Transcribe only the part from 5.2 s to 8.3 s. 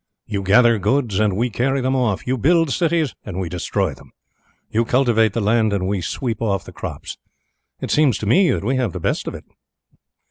the land, and we sweep off the crops. It seems to